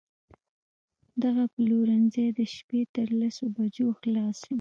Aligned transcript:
دغه 1.23 1.43
پلورنځی 1.53 2.25
د 2.37 2.39
شپې 2.55 2.81
تر 2.95 3.07
لسو 3.19 3.45
بجو 3.55 3.87
خلاص 3.99 4.37
وي 4.43 4.49